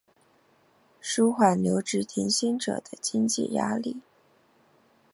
[0.99, 3.97] 纾缓留职停薪者的经济压力